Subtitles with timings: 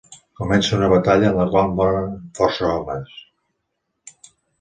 [0.39, 3.13] Comença una batalla en la qual moren força homes.